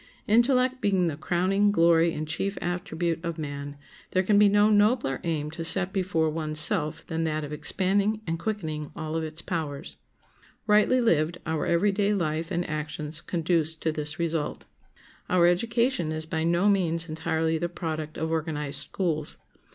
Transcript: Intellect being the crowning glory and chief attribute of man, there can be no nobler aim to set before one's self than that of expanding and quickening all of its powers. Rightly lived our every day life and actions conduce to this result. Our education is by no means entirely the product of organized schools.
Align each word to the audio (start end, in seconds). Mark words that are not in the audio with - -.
Intellect 0.27 0.81
being 0.81 1.05
the 1.05 1.15
crowning 1.15 1.69
glory 1.69 2.11
and 2.11 2.27
chief 2.27 2.57
attribute 2.59 3.23
of 3.23 3.37
man, 3.37 3.77
there 4.13 4.23
can 4.23 4.39
be 4.39 4.49
no 4.49 4.67
nobler 4.71 5.21
aim 5.23 5.51
to 5.51 5.63
set 5.63 5.93
before 5.93 6.27
one's 6.27 6.59
self 6.59 7.05
than 7.05 7.23
that 7.25 7.43
of 7.43 7.51
expanding 7.53 8.19
and 8.25 8.39
quickening 8.39 8.91
all 8.95 9.15
of 9.15 9.23
its 9.23 9.43
powers. 9.43 9.97
Rightly 10.65 11.01
lived 11.01 11.37
our 11.45 11.67
every 11.67 11.91
day 11.91 12.15
life 12.15 12.49
and 12.49 12.67
actions 12.67 13.21
conduce 13.21 13.75
to 13.75 13.91
this 13.91 14.17
result. 14.17 14.65
Our 15.29 15.45
education 15.45 16.11
is 16.11 16.25
by 16.25 16.45
no 16.45 16.67
means 16.67 17.07
entirely 17.07 17.59
the 17.59 17.69
product 17.69 18.17
of 18.17 18.31
organized 18.31 18.79
schools. 18.81 19.37